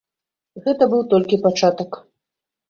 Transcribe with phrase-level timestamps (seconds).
[0.63, 2.01] Гэта быў толькі пачатак.